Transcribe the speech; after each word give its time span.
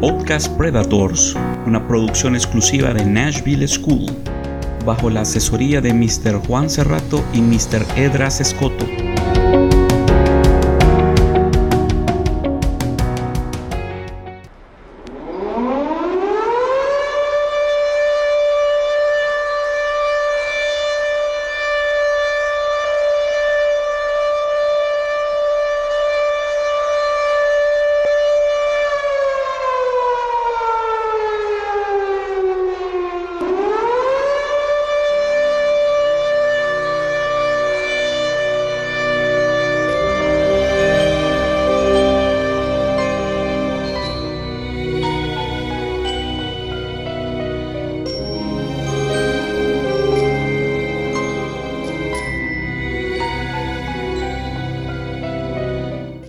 Podcast 0.00 0.56
Predators, 0.56 1.34
una 1.66 1.84
producción 1.88 2.36
exclusiva 2.36 2.94
de 2.94 3.04
Nashville 3.04 3.66
School, 3.66 4.06
bajo 4.86 5.10
la 5.10 5.22
asesoría 5.22 5.80
de 5.80 5.92
Mr. 5.92 6.38
Juan 6.46 6.70
Cerrato 6.70 7.24
y 7.32 7.40
Mr. 7.40 7.84
Edras 7.96 8.40
Escoto. 8.40 9.07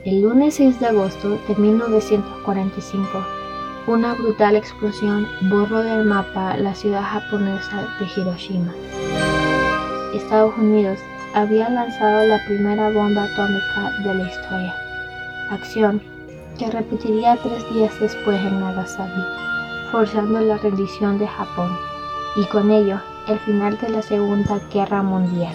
El 0.09 0.21
lunes 0.21 0.55
6 0.55 0.79
de 0.79 0.87
agosto 0.87 1.37
de 1.47 1.55
1945, 1.55 3.07
una 3.85 4.15
brutal 4.15 4.55
explosión 4.55 5.27
borró 5.51 5.83
del 5.83 6.03
mapa 6.03 6.57
la 6.57 6.73
ciudad 6.73 7.03
japonesa 7.03 7.87
de 7.99 8.07
Hiroshima. 8.15 8.73
Estados 10.15 10.57
Unidos 10.57 10.97
había 11.35 11.69
lanzado 11.69 12.25
la 12.25 12.43
primera 12.47 12.89
bomba 12.89 13.25
atómica 13.25 13.91
de 14.03 14.15
la 14.15 14.27
historia, 14.27 14.73
acción 15.51 16.01
que 16.57 16.71
repetiría 16.71 17.37
tres 17.43 17.63
días 17.71 17.93
después 17.99 18.41
en 18.41 18.61
Nagasaki, 18.61 19.21
forzando 19.91 20.39
la 20.41 20.57
rendición 20.57 21.19
de 21.19 21.27
Japón 21.27 21.69
y 22.35 22.45
con 22.45 22.71
ello 22.71 22.99
el 23.27 23.37
final 23.41 23.77
de 23.77 23.89
la 23.89 24.01
Segunda 24.01 24.59
Guerra 24.73 25.03
Mundial. 25.03 25.53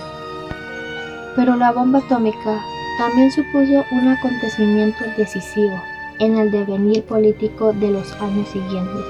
Pero 1.34 1.56
la 1.56 1.72
bomba 1.72 1.98
atómica 1.98 2.62
también 2.98 3.30
supuso 3.30 3.84
un 3.90 4.08
acontecimiento 4.08 5.04
decisivo 5.16 5.80
en 6.20 6.38
el 6.38 6.50
devenir 6.50 7.02
político 7.04 7.72
de 7.72 7.90
los 7.90 8.12
años 8.20 8.48
siguientes, 8.48 9.04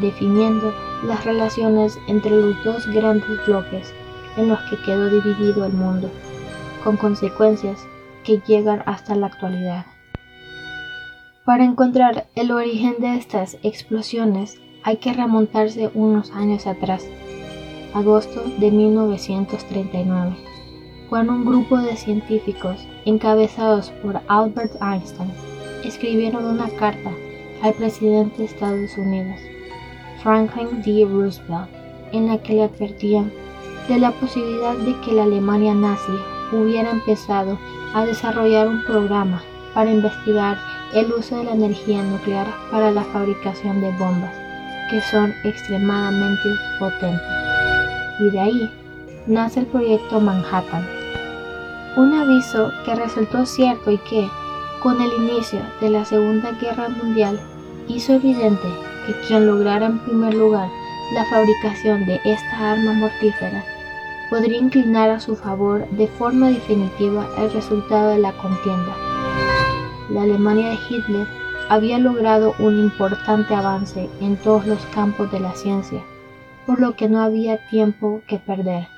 definiendo 0.00 0.72
las 1.04 1.24
relaciones 1.24 1.98
entre 2.08 2.30
los 2.30 2.64
dos 2.64 2.86
grandes 2.86 3.44
bloques 3.46 3.92
en 4.36 4.48
los 4.48 4.58
que 4.62 4.80
quedó 4.82 5.10
dividido 5.10 5.66
el 5.66 5.72
mundo, 5.72 6.10
con 6.82 6.96
consecuencias 6.96 7.86
que 8.24 8.40
llegan 8.46 8.82
hasta 8.86 9.14
la 9.14 9.26
actualidad. 9.26 9.84
Para 11.44 11.64
encontrar 11.64 12.28
el 12.34 12.50
origen 12.50 12.94
de 12.98 13.16
estas 13.16 13.58
explosiones 13.62 14.58
hay 14.84 14.96
que 14.96 15.12
remontarse 15.12 15.90
unos 15.92 16.30
años 16.30 16.66
atrás, 16.66 17.04
agosto 17.94 18.42
de 18.58 18.70
1939 18.70 20.51
cuando 21.12 21.34
un 21.34 21.44
grupo 21.44 21.76
de 21.76 21.94
científicos, 21.94 22.88
encabezados 23.04 23.90
por 24.02 24.18
Albert 24.28 24.72
Einstein, 24.80 25.30
escribieron 25.84 26.42
una 26.42 26.70
carta 26.70 27.10
al 27.60 27.74
presidente 27.74 28.38
de 28.38 28.44
Estados 28.46 28.96
Unidos, 28.96 29.38
Franklin 30.22 30.80
D. 30.80 31.04
Roosevelt, 31.04 31.68
en 32.12 32.28
la 32.28 32.38
que 32.38 32.54
le 32.54 32.62
advertían 32.62 33.30
de 33.90 33.98
la 33.98 34.10
posibilidad 34.12 34.74
de 34.74 34.98
que 35.00 35.12
la 35.12 35.24
Alemania 35.24 35.74
nazi 35.74 36.12
hubiera 36.50 36.90
empezado 36.90 37.58
a 37.92 38.06
desarrollar 38.06 38.68
un 38.68 38.82
programa 38.84 39.42
para 39.74 39.90
investigar 39.90 40.56
el 40.94 41.12
uso 41.12 41.36
de 41.36 41.44
la 41.44 41.52
energía 41.52 42.02
nuclear 42.04 42.46
para 42.70 42.90
la 42.90 43.04
fabricación 43.04 43.82
de 43.82 43.90
bombas, 43.98 44.34
que 44.88 45.02
son 45.02 45.30
extremadamente 45.44 46.48
potentes. 46.78 47.20
Y 48.18 48.30
de 48.30 48.40
ahí 48.40 48.70
nace 49.26 49.60
el 49.60 49.66
proyecto 49.66 50.18
Manhattan, 50.18 51.01
un 51.96 52.14
aviso 52.14 52.70
que 52.84 52.94
resultó 52.94 53.44
cierto 53.44 53.90
y 53.90 53.98
que, 53.98 54.28
con 54.82 55.00
el 55.00 55.12
inicio 55.12 55.60
de 55.80 55.90
la 55.90 56.04
Segunda 56.04 56.52
Guerra 56.52 56.88
Mundial, 56.88 57.38
hizo 57.88 58.14
evidente 58.14 58.68
que 59.06 59.12
quien 59.26 59.46
lograra 59.46 59.86
en 59.86 59.98
primer 59.98 60.34
lugar 60.34 60.68
la 61.14 61.24
fabricación 61.26 62.06
de 62.06 62.20
esta 62.24 62.72
arma 62.72 62.92
mortífera 62.94 63.62
podría 64.30 64.58
inclinar 64.58 65.10
a 65.10 65.20
su 65.20 65.36
favor 65.36 65.86
de 65.90 66.08
forma 66.08 66.48
definitiva 66.48 67.28
el 67.36 67.52
resultado 67.52 68.10
de 68.10 68.18
la 68.18 68.32
contienda. 68.32 68.96
La 70.08 70.22
Alemania 70.22 70.70
de 70.70 70.78
Hitler 70.88 71.26
había 71.68 71.98
logrado 71.98 72.54
un 72.58 72.78
importante 72.78 73.54
avance 73.54 74.08
en 74.20 74.36
todos 74.36 74.66
los 74.66 74.84
campos 74.86 75.30
de 75.30 75.40
la 75.40 75.54
ciencia, 75.54 76.02
por 76.66 76.80
lo 76.80 76.96
que 76.96 77.08
no 77.08 77.20
había 77.20 77.58
tiempo 77.68 78.22
que 78.26 78.38
perder. 78.38 78.88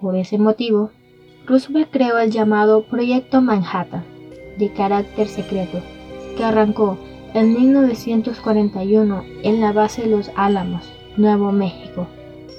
Por 0.00 0.16
ese 0.16 0.38
motivo, 0.38 0.90
Roosevelt 1.48 1.88
creó 1.90 2.18
el 2.18 2.30
llamado 2.30 2.82
Proyecto 2.82 3.40
Manhattan, 3.40 4.04
de 4.58 4.70
carácter 4.70 5.28
secreto, 5.28 5.80
que 6.36 6.44
arrancó 6.44 6.98
en 7.32 7.54
1941 7.54 9.24
en 9.42 9.60
la 9.62 9.72
base 9.72 10.02
de 10.02 10.08
Los 10.08 10.30
Álamos, 10.36 10.92
Nuevo 11.16 11.50
México, 11.50 12.06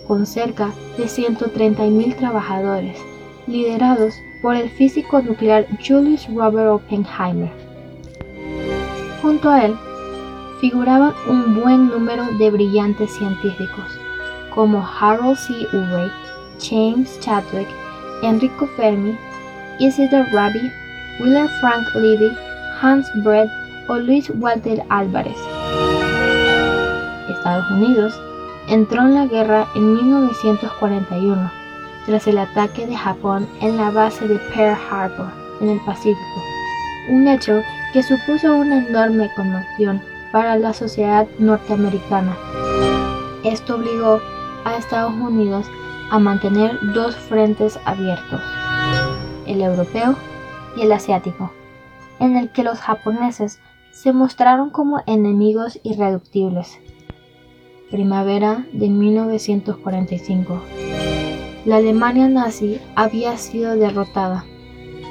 con 0.08 0.26
cerca 0.26 0.72
de 0.98 1.04
130.000 1.04 2.16
trabajadores, 2.16 2.98
liderados 3.46 4.16
por 4.42 4.56
el 4.56 4.72
físico 4.72 5.22
nuclear 5.22 5.68
Julius 5.88 6.28
Robert 6.34 6.72
Oppenheimer. 6.72 7.52
Junto 9.22 9.52
a 9.52 9.66
él 9.66 9.76
figuraban 10.62 11.14
un 11.28 11.62
buen 11.62 11.90
número 11.90 12.26
de 12.40 12.50
brillantes 12.50 13.12
científicos, 13.12 13.86
como 14.56 14.84
Harold 14.84 15.38
C. 15.38 15.54
Urey, 15.74 16.10
James 16.60 17.20
Chadwick 17.20 17.68
Enrico 18.22 18.68
Fermi, 18.76 19.18
Isidor 19.80 20.26
Rabi, 20.32 20.72
Willard 21.20 21.50
Frank 21.62 21.88
Levy, 21.96 22.32
Hans 22.82 23.08
Brett 23.24 23.50
o 23.88 23.96
Luis 23.96 24.30
Walter 24.36 24.84
Álvarez. 24.90 25.38
Estados 27.30 27.70
Unidos 27.72 28.14
entró 28.68 29.02
en 29.02 29.16
la 29.16 29.26
guerra 29.26 29.68
en 29.76 29.94
1941 29.94 31.52
tras 32.06 32.28
el 32.28 32.38
ataque 32.38 32.88
de 32.88 32.96
Japón 32.96 33.48
en 33.62 33.78
la 33.78 33.92
base 33.92 34.28
de 34.28 34.40
Pearl 34.54 34.78
Harbor 34.90 35.28
en 35.62 35.70
el 35.70 35.80
Pacífico, 35.82 36.44
un 37.10 37.28
hecho 37.28 37.62
que 37.94 38.04
supuso 38.04 38.56
una 38.56 38.86
enorme 38.86 39.30
conmoción 39.36 40.02
para 40.32 40.56
la 40.58 40.74
sociedad 40.74 41.28
norteamericana. 41.40 42.36
Esto 43.44 43.76
obligó 43.76 44.22
a 44.66 44.78
Estados 44.78 45.14
Unidos 45.14 45.66
a 46.10 46.20
mantener 46.20 46.78
dos 46.94 47.16
frentes 47.16 47.80
abiertos, 47.86 48.42
el 49.46 49.62
europeo 49.62 50.16
y 50.76 50.82
el 50.82 50.92
asiático, 50.92 51.52
en 52.20 52.38
el 52.38 52.52
que 52.52 52.64
los 52.64 52.80
japoneses 52.80 53.60
se 53.92 54.14
mostraron 54.14 54.70
como 54.70 55.02
enemigos 55.06 55.80
irreductibles. 55.84 56.80
Primavera 57.92 58.66
de 58.72 58.90
1945. 58.90 60.62
La 61.66 61.78
Alemania 61.78 62.28
nazi 62.28 62.80
había 62.96 63.38
sido 63.38 63.76
derrotada, 63.76 64.46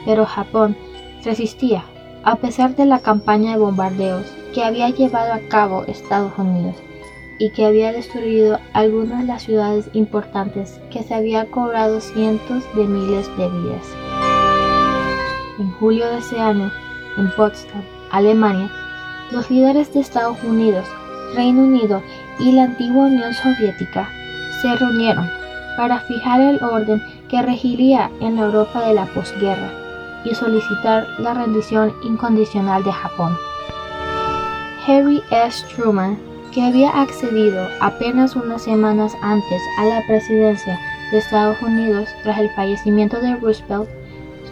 pero 0.05 0.27
Japón 0.27 0.77
resistía 1.25 1.85
a 2.25 2.37
pesar 2.37 2.77
de 2.77 2.87
la 2.87 3.01
campaña 3.01 3.53
de 3.53 3.59
bombardeos 3.59 4.27
que 4.55 4.65
había 4.65 4.89
llevado 4.91 5.33
a 5.33 5.41
cabo 5.49 5.85
Estados 5.85 6.33
Unidos 6.39 6.77
y 7.39 7.51
que 7.51 7.65
había 7.65 7.93
destruido 7.93 8.59
algunas 8.73 9.21
de 9.21 9.27
las 9.27 9.43
ciudades 9.43 9.89
importantes 9.93 10.81
que 10.91 11.03
se 11.03 11.15
había 11.15 11.47
cobrado 11.51 12.01
cientos 12.01 12.65
de 12.75 12.85
miles 12.85 13.29
de 13.37 13.49
vidas. 13.49 13.87
En 15.59 15.71
julio 15.73 16.07
de 16.09 16.19
ese 16.19 16.39
año, 16.39 16.71
en 17.17 17.31
Potsdam, 17.33 17.83
Alemania, 18.11 18.71
los 19.33 19.51
líderes 19.51 19.93
de 19.93 20.01
Estados 20.01 20.43
Unidos, 20.43 20.87
Reino 21.35 21.63
Unido 21.63 22.03
y 22.39 22.53
la 22.53 22.65
antigua 22.65 23.07
Unión 23.07 23.35
Soviética 23.35 24.09
se 24.63 24.75
reunieron 24.77 25.29
para 25.77 26.01
fijar 26.01 26.41
el 26.41 26.63
orden 26.63 27.03
que 27.29 27.43
regiría 27.43 28.11
en 28.21 28.37
la 28.37 28.47
Europa 28.47 28.87
de 28.87 28.95
la 28.95 29.07
posguerra 29.07 29.71
y 30.25 30.35
solicitar 30.35 31.07
la 31.19 31.35
rendición 31.35 31.95
incondicional 32.03 32.83
de 32.83 32.93
Japón. 32.93 33.37
Harry 34.87 35.23
S. 35.31 35.65
Truman 35.69 36.19
que 36.51 36.63
había 36.63 36.91
accedido 36.91 37.69
apenas 37.81 38.37
unas 38.37 38.63
semanas 38.63 39.17
antes 39.23 39.63
a 39.79 39.85
la 39.87 40.03
presidencia 40.07 40.79
de 41.11 41.19
Estados 41.19 41.61
Unidos 41.63 42.09
tras 42.23 42.39
el 42.39 42.51
fallecimiento 42.51 43.21
de 43.21 43.37
Roosevelt, 43.37 43.89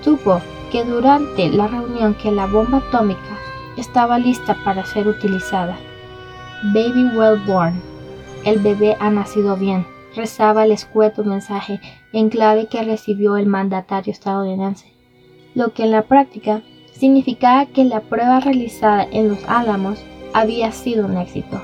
supo 0.02 0.40
que 0.70 0.84
durante 0.84 1.48
la 1.50 1.68
reunión 1.68 2.14
que 2.14 2.30
la 2.30 2.46
bomba 2.46 2.78
atómica 2.78 3.38
estaba 3.76 4.18
lista 4.18 4.56
para 4.64 4.84
ser 4.84 5.06
utilizada. 5.06 5.76
Baby 6.72 7.16
well 7.16 7.38
born. 7.46 7.80
El 8.44 8.58
bebé 8.60 8.96
ha 9.00 9.10
nacido 9.10 9.56
bien, 9.56 9.86
rezaba 10.14 10.64
el 10.64 10.72
escueto 10.72 11.24
mensaje 11.24 11.80
en 12.12 12.30
clave 12.30 12.68
que 12.68 12.82
recibió 12.82 13.36
el 13.36 13.46
mandatario 13.46 14.12
estadounidense, 14.12 14.92
lo 15.54 15.72
que 15.72 15.84
en 15.84 15.90
la 15.90 16.02
práctica 16.02 16.62
significaba 16.92 17.66
que 17.66 17.84
la 17.84 18.00
prueba 18.00 18.40
realizada 18.40 19.06
en 19.10 19.28
los 19.28 19.44
Álamos 19.48 20.02
había 20.32 20.72
sido 20.72 21.06
un 21.06 21.18
éxito. 21.18 21.60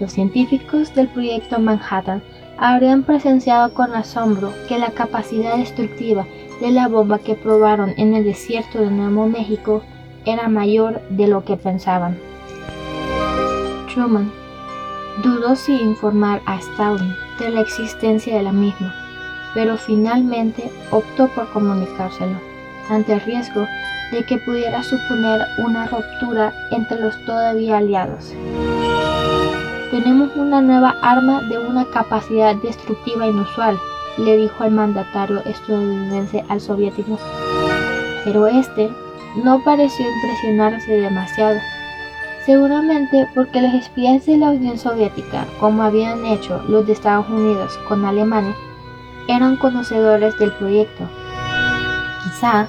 Los 0.00 0.12
científicos 0.12 0.94
del 0.94 1.08
proyecto 1.08 1.58
Manhattan 1.58 2.22
habrían 2.56 3.02
presenciado 3.02 3.74
con 3.74 3.94
asombro 3.94 4.52
que 4.68 4.78
la 4.78 4.90
capacidad 4.90 5.56
destructiva 5.56 6.26
de 6.60 6.70
la 6.70 6.88
bomba 6.88 7.18
que 7.18 7.34
probaron 7.34 7.94
en 7.96 8.14
el 8.14 8.24
desierto 8.24 8.80
de 8.80 8.90
Nuevo 8.90 9.26
México 9.26 9.82
era 10.24 10.48
mayor 10.48 11.00
de 11.10 11.28
lo 11.28 11.44
que 11.44 11.56
pensaban. 11.56 12.16
Truman 13.92 14.30
dudó 15.22 15.56
si 15.56 15.80
informar 15.80 16.42
a 16.46 16.58
Stalin 16.58 17.12
de 17.40 17.50
la 17.50 17.60
existencia 17.60 18.36
de 18.36 18.42
la 18.42 18.52
misma, 18.52 18.94
pero 19.54 19.76
finalmente 19.76 20.70
optó 20.90 21.28
por 21.28 21.50
comunicárselo, 21.52 22.40
ante 22.90 23.14
el 23.14 23.20
riesgo 23.20 23.66
de 24.12 24.24
que 24.24 24.38
pudiera 24.38 24.82
suponer 24.82 25.40
una 25.58 25.86
ruptura 25.86 26.52
entre 26.70 27.00
los 27.00 27.24
todavía 27.24 27.78
aliados. 27.78 28.32
Tenemos 29.90 30.36
una 30.36 30.60
nueva 30.60 30.96
arma 31.00 31.40
de 31.42 31.58
una 31.58 31.86
capacidad 31.86 32.54
destructiva 32.56 33.26
inusual, 33.26 33.78
le 34.18 34.36
dijo 34.36 34.64
el 34.64 34.72
mandatario 34.72 35.42
estadounidense 35.46 36.44
al 36.50 36.60
soviético. 36.60 37.18
Pero 38.24 38.46
este 38.46 38.90
no 39.42 39.64
pareció 39.64 40.04
impresionarse 40.06 40.92
demasiado, 40.92 41.58
seguramente 42.44 43.28
porque 43.34 43.62
los 43.62 43.72
espías 43.72 44.26
de 44.26 44.36
la 44.36 44.50
Unión 44.50 44.76
Soviética, 44.76 45.46
como 45.58 45.82
habían 45.82 46.26
hecho 46.26 46.62
los 46.68 46.86
de 46.86 46.92
Estados 46.92 47.28
Unidos 47.30 47.78
con 47.88 48.04
Alemania, 48.04 48.54
eran 49.26 49.56
conocedores 49.56 50.38
del 50.38 50.52
proyecto. 50.52 51.04
Quizá 52.24 52.68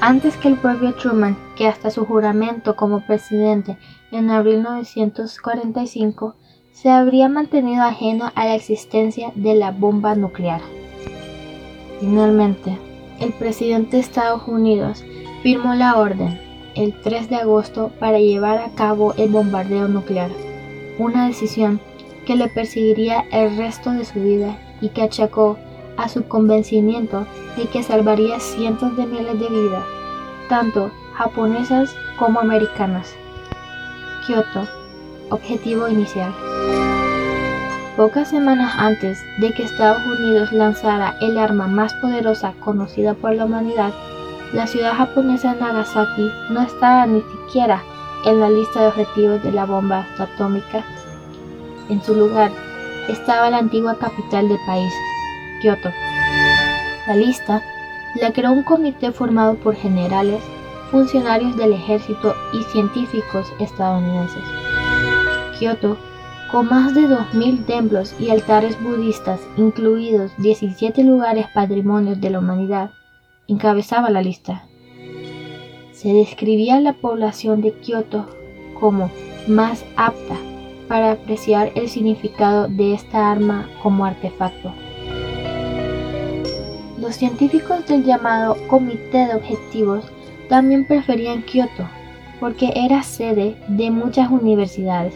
antes 0.00 0.36
que 0.36 0.48
el 0.48 0.56
propio 0.56 0.92
Truman, 0.94 1.36
que 1.56 1.68
hasta 1.68 1.90
su 1.90 2.04
juramento 2.04 2.74
como 2.74 3.00
presidente 3.00 3.78
en 4.10 4.30
abril 4.30 4.64
de 4.64 4.70
1945 4.70 6.34
se 6.72 6.90
habría 6.90 7.28
mantenido 7.28 7.82
ajeno 7.82 8.30
a 8.34 8.44
la 8.44 8.54
existencia 8.54 9.32
de 9.34 9.54
la 9.54 9.70
bomba 9.70 10.14
nuclear. 10.14 10.60
Finalmente, 12.00 12.78
el 13.20 13.32
presidente 13.32 13.96
de 13.96 14.02
Estados 14.02 14.46
Unidos 14.46 15.04
firmó 15.42 15.74
la 15.74 15.96
orden 15.96 16.40
el 16.76 16.94
3 17.00 17.28
de 17.28 17.36
agosto 17.36 17.90
para 17.98 18.20
llevar 18.20 18.58
a 18.58 18.70
cabo 18.70 19.12
el 19.16 19.30
bombardeo 19.30 19.88
nuclear, 19.88 20.30
una 20.98 21.26
decisión 21.26 21.80
que 22.24 22.36
le 22.36 22.48
perseguiría 22.48 23.24
el 23.32 23.56
resto 23.56 23.90
de 23.90 24.04
su 24.04 24.20
vida 24.20 24.56
y 24.80 24.90
que 24.90 25.02
achacó 25.02 25.58
a 25.96 26.08
su 26.08 26.28
convencimiento 26.28 27.26
de 27.56 27.66
que 27.66 27.82
salvaría 27.82 28.38
cientos 28.38 28.96
de 28.96 29.06
miles 29.06 29.40
de 29.40 29.48
vidas, 29.48 29.84
tanto 30.48 30.92
japonesas 31.14 31.92
como 32.18 32.38
americanas. 32.38 33.12
Kyoto, 34.26 34.68
objetivo 35.30 35.88
inicial. 35.88 36.34
Pocas 37.96 38.30
semanas 38.30 38.72
antes 38.78 39.18
de 39.38 39.52
que 39.52 39.64
Estados 39.64 40.02
Unidos 40.06 40.52
lanzara 40.52 41.16
el 41.20 41.36
arma 41.36 41.66
más 41.66 41.92
poderosa 41.94 42.54
conocida 42.60 43.14
por 43.14 43.34
la 43.34 43.44
humanidad, 43.44 43.92
la 44.52 44.66
ciudad 44.66 44.94
japonesa 44.94 45.54
de 45.54 45.60
Nagasaki 45.60 46.30
no 46.50 46.62
estaba 46.62 47.06
ni 47.06 47.22
siquiera 47.22 47.82
en 48.24 48.40
la 48.40 48.50
lista 48.50 48.80
de 48.80 48.86
objetivos 48.88 49.42
de 49.42 49.52
la 49.52 49.66
bomba 49.66 50.06
atómica. 50.18 50.84
En 51.88 52.02
su 52.02 52.14
lugar 52.14 52.50
estaba 53.08 53.50
la 53.50 53.58
antigua 53.58 53.96
capital 53.98 54.48
del 54.48 54.58
país, 54.66 54.92
Kioto. 55.60 55.90
La 57.06 57.16
lista 57.16 57.62
la 58.20 58.32
creó 58.32 58.52
un 58.52 58.62
comité 58.62 59.12
formado 59.12 59.54
por 59.56 59.74
generales, 59.74 60.42
funcionarios 60.90 61.56
del 61.56 61.72
ejército 61.72 62.34
y 62.52 62.62
científicos 62.64 63.46
estadounidenses. 63.58 64.57
Kioto 65.58 65.96
con 66.50 66.68
más 66.68 66.94
de 66.94 67.02
2.000 67.02 67.66
templos 67.66 68.14
y 68.18 68.30
altares 68.30 68.82
budistas, 68.82 69.40
incluidos 69.56 70.32
17 70.38 71.04
lugares 71.04 71.46
patrimonios 71.52 72.20
de 72.20 72.30
la 72.30 72.38
humanidad, 72.38 72.90
encabezaba 73.48 74.08
la 74.08 74.22
lista. 74.22 74.64
Se 75.92 76.12
describía 76.12 76.80
la 76.80 76.94
población 76.94 77.60
de 77.60 77.72
Kioto 77.72 78.26
como 78.80 79.10
más 79.46 79.84
apta 79.96 80.36
para 80.86 81.12
apreciar 81.12 81.70
el 81.74 81.88
significado 81.90 82.68
de 82.68 82.94
esta 82.94 83.30
arma 83.30 83.68
como 83.82 84.06
artefacto. 84.06 84.72
Los 86.98 87.16
científicos 87.16 87.86
del 87.86 88.04
llamado 88.04 88.56
Comité 88.68 89.26
de 89.26 89.34
Objetivos 89.34 90.06
también 90.48 90.86
preferían 90.86 91.42
Kioto 91.42 91.86
porque 92.40 92.72
era 92.74 93.02
sede 93.02 93.56
de 93.68 93.90
muchas 93.90 94.30
universidades 94.30 95.14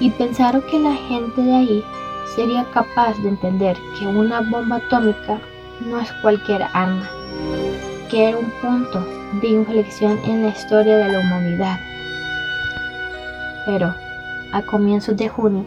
y 0.00 0.10
pensaron 0.10 0.62
que 0.62 0.78
la 0.78 0.94
gente 0.94 1.42
de 1.42 1.54
ahí 1.54 1.84
sería 2.34 2.64
capaz 2.72 3.16
de 3.18 3.28
entender 3.28 3.76
que 3.98 4.06
una 4.06 4.40
bomba 4.40 4.76
atómica 4.76 5.38
no 5.86 6.00
es 6.00 6.10
cualquier 6.22 6.62
arma, 6.72 7.08
que 8.10 8.30
era 8.30 8.38
un 8.38 8.50
punto 8.62 9.06
de 9.40 9.48
inflexión 9.48 10.18
en 10.24 10.42
la 10.42 10.48
historia 10.48 10.96
de 10.96 11.12
la 11.12 11.18
humanidad. 11.20 11.78
Pero, 13.66 13.94
a 14.52 14.62
comienzos 14.62 15.16
de 15.16 15.28
junio 15.28 15.64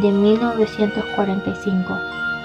de 0.00 0.10
1945, 0.10 1.94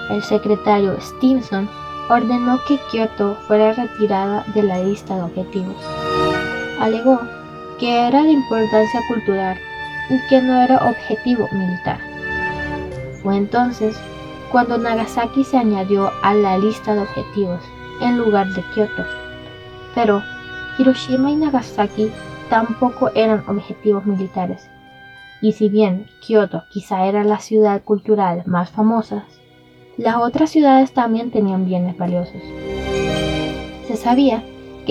el 0.09 0.21
secretario 0.23 0.99
Stimson 0.99 1.69
ordenó 2.09 2.59
que 2.67 2.79
Kyoto 2.91 3.35
fuera 3.47 3.73
retirada 3.73 4.43
de 4.53 4.63
la 4.63 4.83
lista 4.83 5.15
de 5.15 5.21
objetivos. 5.21 5.75
Alegó 6.79 7.19
que 7.79 8.07
era 8.07 8.23
de 8.23 8.31
importancia 8.31 8.99
cultural 9.07 9.57
y 10.09 10.27
que 10.27 10.41
no 10.41 10.61
era 10.61 10.77
objetivo 10.89 11.47
militar. 11.51 11.99
Fue 13.21 13.37
entonces 13.37 13.99
cuando 14.51 14.77
Nagasaki 14.77 15.43
se 15.43 15.57
añadió 15.57 16.11
a 16.23 16.33
la 16.33 16.57
lista 16.57 16.95
de 16.95 17.01
objetivos 17.01 17.61
en 18.01 18.17
lugar 18.17 18.47
de 18.47 18.63
Kyoto. 18.73 19.05
Pero 19.93 20.23
Hiroshima 20.77 21.31
y 21.31 21.35
Nagasaki 21.35 22.11
tampoco 22.49 23.11
eran 23.13 23.43
objetivos 23.47 24.05
militares. 24.05 24.69
Y 25.41 25.53
si 25.53 25.69
bien 25.69 26.07
Kyoto 26.21 26.63
quizá 26.69 27.05
era 27.05 27.23
la 27.23 27.39
ciudad 27.39 27.83
cultural 27.83 28.43
más 28.45 28.69
famosa, 28.71 29.25
las 29.97 30.15
otras 30.15 30.49
ciudades 30.49 30.93
también 30.93 31.31
tenían 31.31 31.65
bienes 31.65 31.97
valiosos. 31.97 32.41
Se 33.87 33.95
sabía 33.95 34.43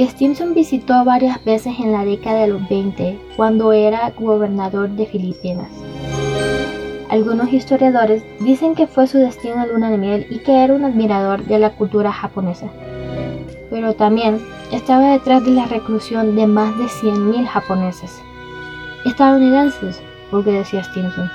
Stimson 0.07 0.55
visitó 0.55 1.05
varias 1.05 1.45
veces 1.45 1.75
en 1.81 1.91
la 1.93 2.05
década 2.05 2.43
de 2.43 2.49
los 2.49 2.69
20 2.69 3.19
cuando 3.37 3.73
era 3.73 4.13
gobernador 4.17 4.91
de 4.91 5.07
Filipinas. 5.07 5.71
Algunos 7.09 7.53
historiadores 7.53 8.23
dicen 8.39 8.75
que 8.75 8.87
fue 8.87 9.07
su 9.07 9.19
destino 9.19 9.67
luna 9.67 9.91
de 9.91 9.99
miel 9.99 10.27
y 10.31 10.39
que 10.39 10.63
era 10.63 10.75
un 10.75 10.85
admirador 10.85 11.45
de 11.47 11.59
la 11.59 11.71
cultura 11.71 12.13
japonesa. 12.13 12.69
Pero 13.71 13.95
también 13.95 14.39
estaba 14.73 15.13
detrás 15.13 15.45
de 15.45 15.53
la 15.53 15.67
reclusión 15.67 16.37
de 16.37 16.47
más 16.47 16.77
de 16.79 16.85
100.000 16.85 17.47
japoneses. 17.47 18.23
Estadounidenses, 19.05 20.01
porque 20.31 20.53
decía 20.53 20.85
Stimson, 20.85 21.31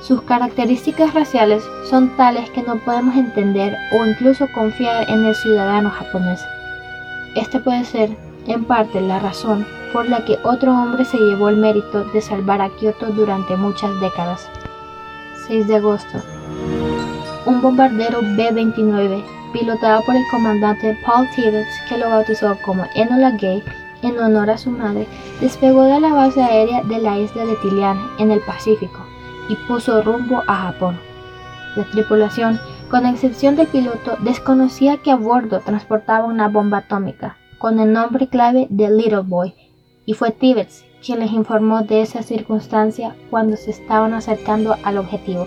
sus 0.00 0.22
características 0.22 1.12
raciales 1.12 1.64
son 1.90 2.16
tales 2.16 2.48
que 2.50 2.62
no 2.62 2.76
podemos 2.78 3.16
entender 3.16 3.76
o 3.92 4.06
incluso 4.06 4.46
confiar 4.54 5.10
en 5.10 5.24
el 5.26 5.34
ciudadano 5.34 5.90
japonés. 5.90 6.40
Esta 7.36 7.60
puede 7.60 7.84
ser, 7.84 8.16
en 8.46 8.64
parte, 8.64 8.98
la 9.02 9.18
razón 9.18 9.66
por 9.92 10.08
la 10.08 10.24
que 10.24 10.38
otro 10.42 10.72
hombre 10.72 11.04
se 11.04 11.18
llevó 11.18 11.50
el 11.50 11.58
mérito 11.58 12.04
de 12.04 12.22
salvar 12.22 12.62
a 12.62 12.70
Kioto 12.70 13.08
durante 13.08 13.56
muchas 13.56 14.00
décadas. 14.00 14.48
6 15.46 15.68
de 15.68 15.76
agosto. 15.76 16.18
Un 17.44 17.60
bombardero 17.60 18.22
B-29, 18.22 19.22
pilotado 19.52 20.02
por 20.06 20.16
el 20.16 20.24
comandante 20.30 20.98
Paul 21.04 21.28
Tibbets, 21.36 21.68
que 21.90 21.98
lo 21.98 22.08
bautizó 22.08 22.56
como 22.64 22.86
Enola 22.94 23.32
Gay 23.32 23.62
en 24.00 24.18
honor 24.18 24.48
a 24.48 24.56
su 24.56 24.70
madre, 24.70 25.06
despegó 25.38 25.84
de 25.84 26.00
la 26.00 26.14
base 26.14 26.42
aérea 26.42 26.82
de 26.84 26.98
la 27.00 27.18
isla 27.18 27.44
de 27.44 27.56
Tilian, 27.56 28.00
en 28.18 28.30
el 28.30 28.40
Pacífico, 28.40 29.04
y 29.50 29.56
puso 29.68 30.00
rumbo 30.00 30.42
a 30.46 30.54
Japón. 30.54 30.98
La 31.76 31.84
tripulación 31.84 32.58
con 32.90 33.06
excepción 33.06 33.56
del 33.56 33.66
piloto, 33.66 34.16
desconocía 34.20 34.98
que 34.98 35.10
a 35.10 35.16
bordo 35.16 35.60
transportaba 35.60 36.26
una 36.26 36.48
bomba 36.48 36.78
atómica, 36.78 37.36
con 37.58 37.80
el 37.80 37.92
nombre 37.92 38.28
clave 38.28 38.66
de 38.70 38.90
Little 38.90 39.22
Boy, 39.24 39.54
y 40.04 40.14
fue 40.14 40.30
Tibbets 40.30 40.84
quien 41.04 41.20
les 41.20 41.32
informó 41.32 41.82
de 41.82 42.02
esa 42.02 42.22
circunstancia 42.22 43.14
cuando 43.30 43.56
se 43.56 43.70
estaban 43.70 44.14
acercando 44.14 44.76
al 44.82 44.98
objetivo. 44.98 45.46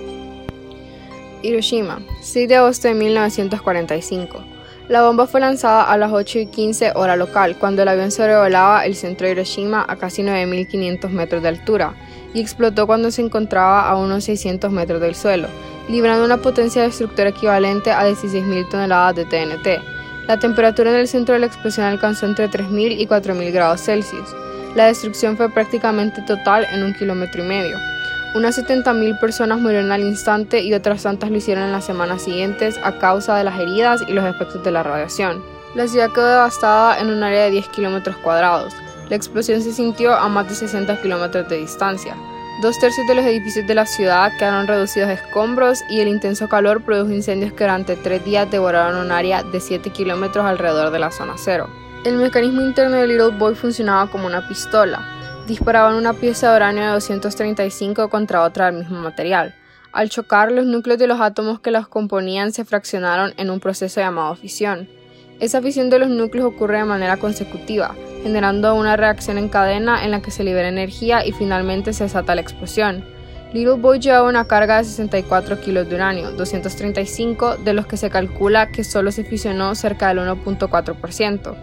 Hiroshima, 1.41 1.99
6 2.21 2.49
de 2.49 2.55
agosto 2.55 2.87
de 2.87 2.93
1945. 2.93 4.43
La 4.89 5.03
bomba 5.03 5.27
fue 5.27 5.39
lanzada 5.39 5.83
a 5.83 5.97
las 5.97 6.11
8 6.11 6.39
y 6.39 6.45
15 6.47 6.93
hora 6.95 7.15
local, 7.15 7.57
cuando 7.59 7.83
el 7.83 7.87
avión 7.87 8.11
sobrevolaba 8.11 8.85
el 8.85 8.95
centro 8.95 9.27
de 9.27 9.33
Hiroshima 9.33 9.85
a 9.87 9.95
casi 9.97 10.23
9.500 10.23 11.09
metros 11.09 11.43
de 11.43 11.49
altura, 11.49 11.93
y 12.33 12.41
explotó 12.41 12.87
cuando 12.87 13.11
se 13.11 13.21
encontraba 13.21 13.87
a 13.87 13.97
unos 13.97 14.23
600 14.23 14.71
metros 14.71 14.99
del 14.99 15.15
suelo, 15.15 15.47
librando 15.89 16.23
una 16.23 16.37
potencia 16.37 16.83
destructora 16.83 17.29
equivalente 17.29 17.91
a 17.91 18.07
16.000 18.07 18.69
toneladas 18.69 19.15
de 19.15 19.25
TNT. 19.25 19.83
La 20.27 20.37
temperatura 20.37 20.91
en 20.91 20.97
el 20.97 21.07
centro 21.07 21.33
de 21.33 21.39
la 21.39 21.47
explosión 21.47 21.87
alcanzó 21.87 22.27
entre 22.27 22.47
3.000 22.49 22.99
y 22.99 23.07
4.000 23.07 23.51
grados 23.51 23.81
Celsius. 23.81 24.35
La 24.75 24.85
destrucción 24.85 25.35
fue 25.35 25.49
prácticamente 25.49 26.21
total 26.21 26.67
en 26.71 26.83
un 26.83 26.93
kilómetro 26.93 27.43
y 27.43 27.47
medio. 27.47 27.77
Unas 28.35 28.59
70.000 28.59 29.19
personas 29.19 29.59
murieron 29.59 29.91
al 29.91 30.03
instante 30.03 30.61
y 30.61 30.71
otras 30.75 31.01
tantas 31.01 31.31
lo 31.31 31.37
hicieron 31.37 31.63
en 31.63 31.71
las 31.71 31.85
semanas 31.85 32.21
siguientes 32.21 32.79
a 32.83 32.99
causa 32.99 33.35
de 33.35 33.43
las 33.43 33.59
heridas 33.59 34.01
y 34.07 34.13
los 34.13 34.23
efectos 34.23 34.63
de 34.63 34.71
la 34.71 34.83
radiación. 34.83 35.43
La 35.73 35.87
ciudad 35.87 36.11
quedó 36.11 36.27
devastada 36.27 36.99
en 36.99 37.09
un 37.09 37.23
área 37.23 37.45
de 37.45 37.51
10 37.51 37.69
kilómetros 37.69 38.15
cuadrados. 38.17 38.73
La 39.09 39.15
explosión 39.15 39.63
se 39.63 39.73
sintió 39.73 40.13
a 40.13 40.29
más 40.29 40.47
de 40.47 40.53
60 40.53 41.01
kilómetros 41.01 41.49
de 41.49 41.57
distancia. 41.57 42.15
Dos 42.61 42.77
tercios 42.79 43.07
de 43.07 43.15
los 43.15 43.25
edificios 43.25 43.65
de 43.67 43.75
la 43.75 43.85
ciudad 43.85 44.33
quedaron 44.37 44.67
reducidos 44.67 45.09
a 45.09 45.13
escombros 45.13 45.81
y 45.89 46.01
el 46.01 46.07
intenso 46.09 46.49
calor 46.49 46.83
produjo 46.83 47.13
incendios 47.13 47.53
que 47.53 47.63
durante 47.63 47.95
tres 47.95 48.23
días 48.25 48.51
devoraron 48.51 48.97
un 48.97 49.11
área 49.11 49.43
de 49.43 49.59
7 49.59 49.89
kilómetros 49.91 50.45
alrededor 50.45 50.91
de 50.91 50.99
la 50.99 51.11
zona 51.11 51.35
cero. 51.37 51.69
El 52.03 52.17
mecanismo 52.17 52.61
interno 52.61 52.97
de 52.97 53.07
Little 53.07 53.37
Boy 53.37 53.55
funcionaba 53.55 54.11
como 54.11 54.27
una 54.27 54.47
pistola 54.47 55.19
disparaban 55.49 55.95
una 55.95 56.13
pieza 56.13 56.51
de 56.51 56.57
uranio 56.57 56.83
de 56.83 56.91
235 56.91 58.09
contra 58.09 58.43
otra 58.43 58.67
del 58.67 58.81
mismo 58.81 58.99
material. 58.99 59.55
Al 59.91 60.09
chocar, 60.09 60.51
los 60.51 60.65
núcleos 60.65 60.99
de 60.99 61.07
los 61.07 61.19
átomos 61.19 61.59
que 61.59 61.71
los 61.71 61.87
componían 61.87 62.53
se 62.53 62.63
fraccionaron 62.63 63.33
en 63.37 63.49
un 63.49 63.59
proceso 63.59 63.99
llamado 63.99 64.35
fisión. 64.35 64.87
Esa 65.39 65.61
fisión 65.61 65.89
de 65.89 65.99
los 65.99 66.09
núcleos 66.09 66.47
ocurre 66.47 66.79
de 66.79 66.83
manera 66.83 67.15
consecutiva, 67.15 67.95
generando 68.23 68.75
una 68.75 68.97
reacción 68.97 69.37
en 69.37 69.47
cadena 69.47 70.03
en 70.03 70.11
la 70.11 70.21
que 70.21 70.31
se 70.31 70.43
libera 70.43 70.67
energía 70.67 71.25
y 71.25 71.31
finalmente 71.31 71.93
se 71.93 72.03
desata 72.03 72.35
la 72.35 72.41
explosión. 72.41 73.05
Little 73.53 73.75
Boy 73.75 73.99
llevaba 73.99 74.27
una 74.27 74.45
carga 74.45 74.77
de 74.77 74.83
64 74.83 75.61
kilos 75.61 75.89
de 75.89 75.95
uranio, 75.95 76.31
235 76.31 77.55
de 77.57 77.73
los 77.73 77.87
que 77.87 77.95
se 77.95 78.09
calcula 78.09 78.69
que 78.71 78.83
solo 78.83 79.11
se 79.11 79.23
fisionó 79.23 79.73
cerca 79.75 80.09
del 80.09 80.19
1.4%. 80.19 81.55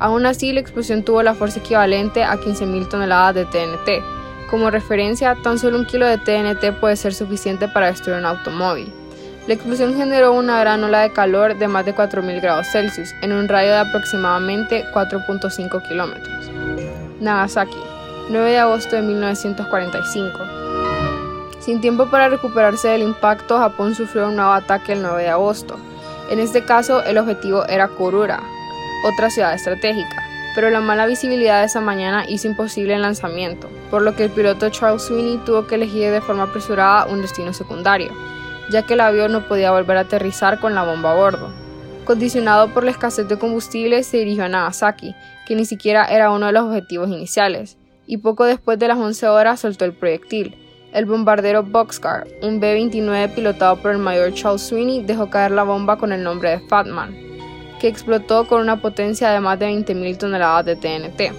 Aún 0.00 0.26
así, 0.26 0.52
la 0.52 0.60
explosión 0.60 1.04
tuvo 1.04 1.22
la 1.22 1.34
fuerza 1.34 1.60
equivalente 1.60 2.24
a 2.24 2.34
15.000 2.34 2.88
toneladas 2.88 3.34
de 3.36 3.44
TNT. 3.44 4.04
Como 4.50 4.70
referencia, 4.70 5.36
tan 5.42 5.58
solo 5.58 5.78
un 5.78 5.86
kilo 5.86 6.04
de 6.04 6.18
TNT 6.18 6.80
puede 6.80 6.96
ser 6.96 7.14
suficiente 7.14 7.68
para 7.68 7.86
destruir 7.86 8.18
un 8.18 8.26
automóvil. 8.26 8.92
La 9.50 9.54
explosión 9.54 9.96
generó 9.96 10.32
una 10.32 10.60
gran 10.60 10.84
ola 10.84 11.00
de 11.00 11.10
calor 11.10 11.58
de 11.58 11.66
más 11.66 11.84
de 11.84 11.92
4.000 11.92 12.40
grados 12.40 12.68
Celsius 12.68 13.16
en 13.20 13.32
un 13.32 13.48
radio 13.48 13.72
de 13.72 13.78
aproximadamente 13.78 14.84
4.5 14.94 15.88
kilómetros. 15.88 16.48
Nagasaki, 17.20 17.82
9 18.28 18.48
de 18.48 18.58
agosto 18.60 18.94
de 18.94 19.02
1945. 19.02 20.38
Sin 21.58 21.80
tiempo 21.80 22.08
para 22.08 22.28
recuperarse 22.28 22.86
del 22.86 23.02
impacto, 23.02 23.58
Japón 23.58 23.96
sufrió 23.96 24.28
un 24.28 24.36
nuevo 24.36 24.52
ataque 24.52 24.92
el 24.92 25.02
9 25.02 25.20
de 25.20 25.30
agosto. 25.30 25.74
En 26.30 26.38
este 26.38 26.64
caso, 26.64 27.02
el 27.02 27.18
objetivo 27.18 27.66
era 27.66 27.88
Korura, 27.88 28.40
otra 29.12 29.30
ciudad 29.30 29.52
estratégica, 29.52 30.22
pero 30.54 30.70
la 30.70 30.80
mala 30.80 31.06
visibilidad 31.06 31.58
de 31.58 31.66
esa 31.66 31.80
mañana 31.80 32.24
hizo 32.28 32.46
imposible 32.46 32.94
el 32.94 33.02
lanzamiento, 33.02 33.68
por 33.90 34.02
lo 34.02 34.14
que 34.14 34.22
el 34.22 34.30
piloto 34.30 34.70
Charles 34.70 35.02
Sweeney 35.02 35.38
tuvo 35.38 35.66
que 35.66 35.74
elegir 35.74 36.12
de 36.12 36.20
forma 36.20 36.44
apresurada 36.44 37.06
un 37.06 37.20
destino 37.20 37.52
secundario, 37.52 38.12
ya 38.70 38.82
que 38.82 38.94
el 38.94 39.00
avión 39.00 39.32
no 39.32 39.46
podía 39.46 39.72
volver 39.72 39.96
a 39.96 40.00
aterrizar 40.00 40.60
con 40.60 40.74
la 40.74 40.84
bomba 40.84 41.12
a 41.12 41.16
bordo. 41.16 41.48
Condicionado 42.04 42.72
por 42.72 42.84
la 42.84 42.90
escasez 42.90 43.28
de 43.28 43.38
combustible, 43.38 44.02
se 44.02 44.18
dirigió 44.18 44.44
a 44.44 44.48
Nagasaki, 44.48 45.14
que 45.46 45.54
ni 45.54 45.64
siquiera 45.64 46.06
era 46.06 46.30
uno 46.30 46.46
de 46.46 46.52
los 46.52 46.64
objetivos 46.64 47.08
iniciales, 47.08 47.76
y 48.06 48.16
poco 48.16 48.44
después 48.44 48.78
de 48.78 48.88
las 48.88 48.98
11 48.98 49.28
horas 49.28 49.60
soltó 49.60 49.84
el 49.84 49.92
proyectil. 49.92 50.56
El 50.92 51.06
bombardero 51.06 51.62
Boxcar, 51.62 52.26
un 52.42 52.58
B-29 52.58 53.34
pilotado 53.34 53.76
por 53.80 53.92
el 53.92 53.98
mayor 53.98 54.34
Charles 54.34 54.62
Sweeney, 54.62 55.04
dejó 55.04 55.30
caer 55.30 55.52
la 55.52 55.62
bomba 55.62 55.98
con 55.98 56.12
el 56.12 56.24
nombre 56.24 56.50
de 56.50 56.60
Fatman, 56.68 57.14
que 57.80 57.86
explotó 57.86 58.48
con 58.48 58.60
una 58.60 58.80
potencia 58.80 59.30
de 59.30 59.38
más 59.38 59.58
de 59.58 59.68
20.000 59.68 60.18
toneladas 60.18 60.66
de 60.66 60.74
TNT, 60.74 61.32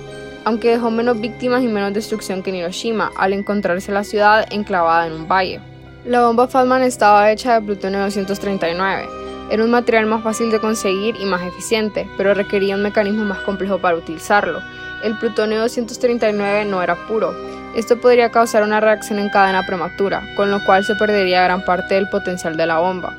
aunque 0.46 0.70
dejó 0.70 0.90
menos 0.90 1.20
víctimas 1.20 1.64
y 1.64 1.68
menos 1.68 1.94
destrucción 1.94 2.42
que 2.44 2.52
en 2.52 2.58
Hiroshima 2.58 3.12
al 3.18 3.34
encontrarse 3.34 3.92
la 3.92 4.06
ciudad 4.06 4.46
enclavada 4.52 5.08
en 5.08 5.14
un 5.14 5.28
valle. 5.28 5.71
La 6.03 6.25
bomba 6.25 6.48
Fatman 6.48 6.81
estaba 6.81 7.31
hecha 7.31 7.60
de 7.60 7.62
plutonio 7.62 8.00
239. 8.00 9.08
Era 9.51 9.63
un 9.63 9.70
material 9.70 10.08
más 10.08 10.24
fácil 10.24 10.50
de 10.50 10.60
conseguir 10.60 11.15
y 11.20 11.25
más 11.25 11.43
eficiente, 11.43 12.10
pero 12.17 12.34
requería 12.34 12.74
un 12.74 12.81
mecanismo 12.81 13.24
más 13.24 13.38
complejo 13.41 13.77
para 13.77 13.98
utilizarlo. 13.98 14.62
El 15.03 15.15
plutonio 15.20 15.60
239 15.60 16.65
no 16.65 16.81
era 16.81 16.96
puro. 17.08 17.36
Esto 17.75 18.01
podría 18.01 18.31
causar 18.31 18.63
una 18.63 18.79
reacción 18.79 19.20
en 19.20 19.29
cadena 19.29 19.63
prematura, 19.63 20.24
con 20.36 20.50
lo 20.50 20.65
cual 20.65 20.84
se 20.84 20.96
perdería 20.96 21.43
gran 21.43 21.63
parte 21.63 21.93
del 21.93 22.10
potencial 22.10 22.58
de 22.58 22.65
la 22.65 22.79
bomba. 22.79 23.15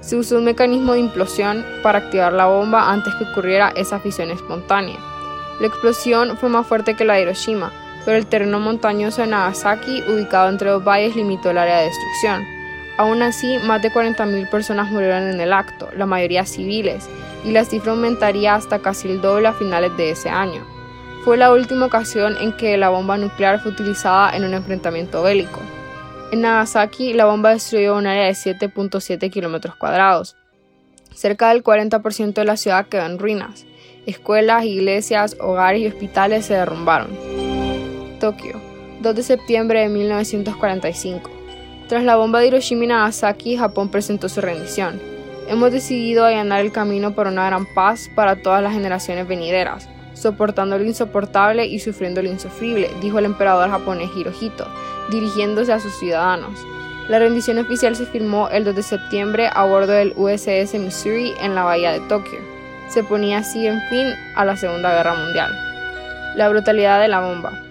Se 0.00 0.14
usó 0.14 0.38
un 0.38 0.44
mecanismo 0.44 0.92
de 0.92 1.00
implosión 1.00 1.66
para 1.82 1.98
activar 1.98 2.32
la 2.32 2.46
bomba 2.46 2.92
antes 2.92 3.12
que 3.16 3.24
ocurriera 3.24 3.72
esa 3.74 3.98
fisión 3.98 4.30
espontánea. 4.30 5.00
La 5.58 5.66
explosión 5.66 6.36
fue 6.36 6.48
más 6.48 6.64
fuerte 6.64 6.94
que 6.94 7.04
la 7.04 7.14
de 7.14 7.22
Hiroshima, 7.22 7.72
pero 8.04 8.16
el 8.16 8.26
terreno 8.26 8.60
montañoso 8.60 9.22
de 9.22 9.28
Nagasaki, 9.28 10.02
ubicado 10.02 10.48
entre 10.48 10.70
dos 10.70 10.84
valles, 10.84 11.16
limitó 11.16 11.50
el 11.50 11.58
área 11.58 11.78
de 11.78 11.84
destrucción. 11.86 12.44
Aún 12.98 13.22
así, 13.22 13.58
más 13.64 13.80
de 13.80 13.90
40.000 13.90 14.50
personas 14.50 14.90
murieron 14.90 15.28
en 15.28 15.40
el 15.40 15.52
acto, 15.52 15.88
la 15.96 16.06
mayoría 16.06 16.44
civiles, 16.44 17.08
y 17.44 17.50
la 17.50 17.64
cifra 17.64 17.92
aumentaría 17.92 18.54
hasta 18.54 18.80
casi 18.80 19.08
el 19.08 19.20
doble 19.20 19.48
a 19.48 19.52
finales 19.52 19.96
de 19.96 20.10
ese 20.10 20.28
año. 20.28 20.66
Fue 21.24 21.36
la 21.36 21.52
última 21.52 21.86
ocasión 21.86 22.36
en 22.40 22.52
que 22.56 22.76
la 22.76 22.88
bomba 22.88 23.18
nuclear 23.18 23.60
fue 23.60 23.72
utilizada 23.72 24.36
en 24.36 24.44
un 24.44 24.54
enfrentamiento 24.54 25.22
bélico. 25.22 25.60
En 26.32 26.42
Nagasaki, 26.42 27.12
la 27.12 27.26
bomba 27.26 27.50
destruyó 27.50 27.96
un 27.96 28.06
área 28.06 28.24
de 28.24 28.32
7.7 28.32 29.30
kilómetros 29.30 29.76
cuadrados. 29.76 30.36
Cerca 31.14 31.48
del 31.48 31.64
40% 31.64 32.34
de 32.34 32.44
la 32.44 32.56
ciudad 32.56 32.86
quedó 32.86 33.04
en 33.04 33.18
ruinas. 33.18 33.66
Escuelas, 34.06 34.64
iglesias, 34.64 35.36
hogares 35.40 35.82
y 35.82 35.88
hospitales 35.88 36.46
se 36.46 36.54
derrumbaron. 36.54 37.49
Tokio, 38.20 38.60
2 39.00 39.16
de 39.16 39.22
septiembre 39.24 39.80
de 39.80 39.88
1945. 39.88 41.28
Tras 41.88 42.04
la 42.04 42.14
bomba 42.14 42.38
de 42.38 42.46
Hiroshima 42.46 42.84
y 42.84 42.86
Nagasaki, 42.86 43.56
Japón 43.56 43.88
presentó 43.88 44.28
su 44.28 44.40
rendición. 44.40 45.00
Hemos 45.48 45.72
decidido 45.72 46.24
allanar 46.24 46.60
el 46.60 46.70
camino 46.70 47.12
para 47.16 47.30
una 47.30 47.46
gran 47.46 47.66
paz 47.74 48.08
para 48.14 48.36
todas 48.36 48.62
las 48.62 48.74
generaciones 48.74 49.26
venideras, 49.26 49.88
soportando 50.14 50.78
lo 50.78 50.84
insoportable 50.84 51.66
y 51.66 51.80
sufriendo 51.80 52.22
lo 52.22 52.28
insufrible, 52.28 52.90
dijo 53.00 53.18
el 53.18 53.24
emperador 53.24 53.70
japonés 53.70 54.10
Hirohito, 54.14 54.68
dirigiéndose 55.10 55.72
a 55.72 55.80
sus 55.80 55.98
ciudadanos. 55.98 56.60
La 57.08 57.18
rendición 57.18 57.58
oficial 57.58 57.96
se 57.96 58.06
firmó 58.06 58.48
el 58.50 58.64
2 58.64 58.76
de 58.76 58.82
septiembre 58.84 59.50
a 59.52 59.64
bordo 59.64 59.92
del 59.92 60.12
USS 60.16 60.74
Missouri 60.74 61.32
en 61.40 61.56
la 61.56 61.64
bahía 61.64 61.90
de 61.90 62.00
Tokio. 62.00 62.38
Se 62.88 63.02
ponía 63.02 63.38
así 63.38 63.66
en 63.66 63.80
fin 63.88 64.06
a 64.36 64.44
la 64.44 64.56
Segunda 64.56 64.94
Guerra 64.94 65.14
Mundial. 65.14 65.52
La 66.36 66.48
brutalidad 66.48 67.00
de 67.00 67.08
la 67.08 67.20
bomba. 67.20 67.69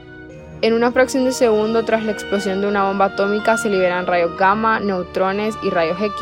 En 0.61 0.73
una 0.73 0.91
fracción 0.91 1.23
de 1.23 1.31
segundo 1.31 1.85
tras 1.85 2.03
la 2.03 2.11
explosión 2.11 2.59
de 2.59 2.67
una 2.67 2.83
bomba 2.83 3.05
atómica 3.05 3.57
se 3.57 3.69
liberan 3.69 4.05
rayos 4.05 4.35
gamma, 4.37 4.81
neutrones 4.81 5.55
y 5.63 5.69
rayos 5.69 6.01
X, 6.01 6.13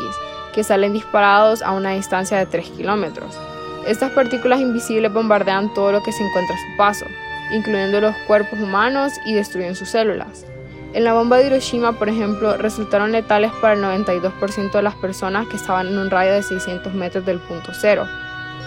que 0.54 0.62
salen 0.62 0.92
disparados 0.92 1.60
a 1.60 1.72
una 1.72 1.90
distancia 1.90 2.38
de 2.38 2.46
3 2.46 2.70
kilómetros. 2.70 3.36
Estas 3.84 4.12
partículas 4.12 4.60
invisibles 4.60 5.12
bombardean 5.12 5.74
todo 5.74 5.90
lo 5.90 6.04
que 6.04 6.12
se 6.12 6.22
encuentra 6.24 6.54
a 6.54 6.58
su 6.58 6.76
paso, 6.76 7.06
incluyendo 7.52 8.00
los 8.00 8.14
cuerpos 8.28 8.60
humanos 8.60 9.12
y 9.26 9.34
destruyen 9.34 9.74
sus 9.74 9.88
células. 9.88 10.46
En 10.92 11.02
la 11.02 11.14
bomba 11.14 11.38
de 11.38 11.46
Hiroshima, 11.46 11.98
por 11.98 12.08
ejemplo, 12.08 12.56
resultaron 12.58 13.10
letales 13.10 13.50
para 13.60 13.74
el 13.74 13.82
92% 13.82 14.70
de 14.70 14.82
las 14.82 14.94
personas 14.94 15.48
que 15.48 15.56
estaban 15.56 15.88
en 15.88 15.98
un 15.98 16.10
radio 16.10 16.32
de 16.34 16.44
600 16.44 16.94
metros 16.94 17.26
del 17.26 17.40
punto 17.40 17.72
cero. 17.74 18.06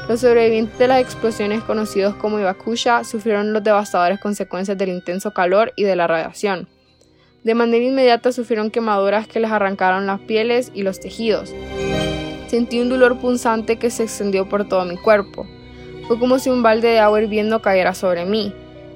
Los 0.08 0.22
sobrevivientes 0.22 0.78
de 0.78 0.88
las 0.88 1.02
explosiones 1.02 1.64
conocidos 1.64 2.16
como 2.16 2.40
Ibakusha 2.40 3.04
sufrieron 3.04 3.54
las 3.54 3.64
devastadoras 3.64 4.20
consecuencias 4.20 4.78
del 4.78 4.90
intenso 4.90 5.32
calor 5.32 5.72
y 5.76 5.84
de 5.84 5.96
la 5.96 6.08
radiación. 6.08 6.68
De 7.44 7.56
manera 7.56 7.84
inmediata 7.84 8.32
sufrieron 8.32 8.72
quemaduras 8.72 9.28
que 9.28 9.40
les 9.40 9.52
arrancaron 9.52 10.06
las 10.06 10.20
pieles 10.20 10.72
y 10.74 10.84
los 10.84 11.00
tejidos. 11.00 11.54
Sentí 12.48 12.80
un 12.80 12.90
dolor 12.90 13.18
punzante 13.20 13.78
que 13.78 13.90
se 13.90 14.04
extendió 14.04 14.50
por 14.50 14.68
todo 14.68 14.86
mi 14.86 14.98
cuerpo. 14.98 15.48
Fue 16.08 16.20
como 16.20 16.40
si 16.40 16.50
un 16.50 16.62
balde 16.62 16.90
de 16.90 17.00
agua 17.00 17.22
hirviendo 17.22 17.62
cayera 17.62 17.94
sobre 17.94 18.26
mí 18.26 18.54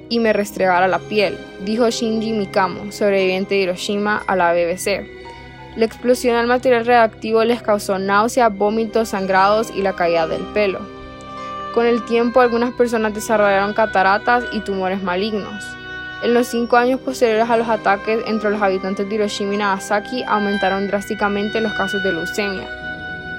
y 0.10 0.20
me 0.20 0.34
restregara 0.34 0.88
la 0.88 1.00
piel, 1.00 1.38
dijo 1.64 1.90
Shinji 1.90 2.34
Mikamo, 2.34 2.92
sobreviviente 2.92 3.56
de 3.56 3.62
Hiroshima, 3.62 4.22
a 4.28 4.36
la 4.36 4.54
BBC. 4.54 5.08
La 5.76 5.86
explosión 5.86 6.36
al 6.36 6.48
material 6.48 6.86
reactivo 6.86 7.44
les 7.44 7.62
causó 7.62 7.98
náusea, 8.00 8.50
vómitos, 8.50 9.10
sangrados 9.10 9.72
y 9.72 9.82
la 9.82 9.94
caída 9.94 10.28
del 10.28 10.44
pelo. 10.54 10.95
Con 11.76 11.88
el 11.88 12.06
tiempo, 12.06 12.40
algunas 12.40 12.74
personas 12.74 13.14
desarrollaron 13.14 13.74
cataratas 13.74 14.46
y 14.54 14.62
tumores 14.62 15.04
malignos. 15.04 15.62
En 16.24 16.34
los 16.34 16.48
cinco 16.48 16.78
años 16.78 17.02
posteriores 17.02 17.50
a 17.50 17.58
los 17.58 17.68
ataques 17.68 18.24
entre 18.28 18.50
los 18.50 18.62
habitantes 18.62 19.10
de 19.10 19.14
Hiroshima 19.14 19.56
y 19.56 19.58
Nagasaki 19.58 20.24
aumentaron 20.24 20.88
drásticamente 20.88 21.60
los 21.60 21.74
casos 21.74 22.02
de 22.02 22.14
leucemia. 22.14 22.70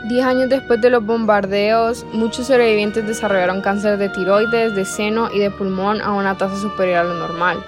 Diez 0.04 0.22
años 0.22 0.50
después 0.50 0.82
de 0.82 0.90
los 0.90 1.02
bombardeos, 1.02 2.04
muchos 2.12 2.48
sobrevivientes 2.48 3.06
desarrollaron 3.06 3.62
cáncer 3.62 3.96
de 3.96 4.10
tiroides, 4.10 4.76
de 4.76 4.84
seno 4.84 5.30
y 5.32 5.38
de 5.38 5.50
pulmón 5.50 6.02
a 6.02 6.12
una 6.12 6.36
tasa 6.36 6.56
superior 6.56 6.98
a 6.98 7.04
lo 7.04 7.14
normal. 7.14 7.64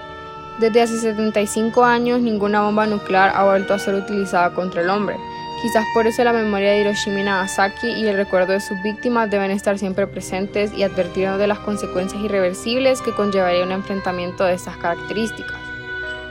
Desde 0.59 0.83
hace 0.83 0.99
75 0.99 1.83
años, 1.83 2.21
ninguna 2.21 2.61
bomba 2.61 2.85
nuclear 2.85 3.31
ha 3.35 3.43
vuelto 3.43 3.73
a 3.73 3.79
ser 3.79 3.95
utilizada 3.95 4.51
contra 4.51 4.83
el 4.83 4.89
hombre. 4.91 5.17
Quizás 5.61 5.85
por 5.93 6.07
eso 6.07 6.23
la 6.23 6.31
memoria 6.31 6.71
de 6.71 6.81
Hiroshima 6.81 7.19
y 7.19 7.23
Nagasaki 7.23 7.87
y 7.87 8.07
el 8.07 8.15
recuerdo 8.15 8.53
de 8.53 8.61
sus 8.61 8.81
víctimas 8.81 9.29
deben 9.29 9.51
estar 9.51 9.77
siempre 9.77 10.07
presentes 10.07 10.71
y 10.73 10.83
advertirnos 10.83 11.37
de 11.37 11.47
las 11.47 11.59
consecuencias 11.59 12.23
irreversibles 12.23 13.01
que 13.01 13.13
conllevaría 13.13 13.65
un 13.65 13.73
enfrentamiento 13.73 14.45
de 14.45 14.53
estas 14.53 14.77
características. 14.77 15.57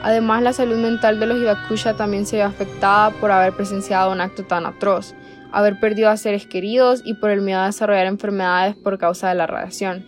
Además, 0.01 0.41
la 0.41 0.53
salud 0.53 0.77
mental 0.77 1.19
de 1.19 1.27
los 1.27 1.37
Hibakusha 1.37 1.95
también 1.95 2.25
se 2.25 2.37
ve 2.37 2.43
afectada 2.43 3.11
por 3.11 3.31
haber 3.31 3.53
presenciado 3.53 4.11
un 4.11 4.21
acto 4.21 4.43
tan 4.45 4.65
atroz 4.65 5.13
haber 5.51 5.79
perdido 5.79 6.09
a 6.09 6.17
seres 6.17 6.45
queridos 6.45 7.01
y 7.03 7.15
por 7.15 7.31
el 7.31 7.41
miedo 7.41 7.59
a 7.59 7.67
desarrollar 7.67 8.05
enfermedades 8.05 8.75
por 8.75 8.97
causa 8.97 9.29
de 9.29 9.35
la 9.35 9.47
radiación. 9.47 10.05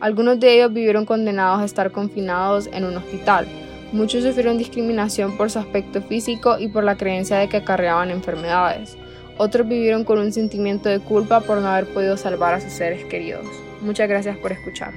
Algunos 0.00 0.38
de 0.40 0.54
ellos 0.54 0.72
vivieron 0.72 1.06
condenados 1.06 1.60
a 1.60 1.64
estar 1.64 1.90
confinados 1.90 2.68
en 2.72 2.84
un 2.84 2.96
hospital. 2.96 3.46
Muchos 3.92 4.24
sufrieron 4.24 4.58
discriminación 4.58 5.36
por 5.36 5.50
su 5.50 5.58
aspecto 5.58 6.02
físico 6.02 6.58
y 6.58 6.68
por 6.68 6.84
la 6.84 6.96
creencia 6.96 7.38
de 7.38 7.48
que 7.48 7.58
acarreaban 7.58 8.10
enfermedades. 8.10 8.96
Otros 9.36 9.66
vivieron 9.66 10.04
con 10.04 10.18
un 10.18 10.32
sentimiento 10.32 10.88
de 10.88 11.00
culpa 11.00 11.40
por 11.40 11.58
no 11.58 11.68
haber 11.68 11.86
podido 11.86 12.16
salvar 12.16 12.54
a 12.54 12.60
sus 12.60 12.72
seres 12.72 13.04
queridos. 13.06 13.46
Muchas 13.80 14.08
gracias 14.08 14.36
por 14.38 14.52
escuchar. 14.52 14.92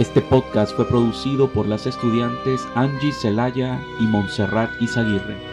Este 0.00 0.22
podcast 0.22 0.74
fue 0.74 0.88
producido 0.88 1.52
por 1.52 1.68
las 1.68 1.86
estudiantes 1.86 2.62
Angie 2.74 3.12
Celaya 3.12 3.78
y 4.00 4.06
Montserrat 4.06 4.70
Izaguirre. 4.80 5.49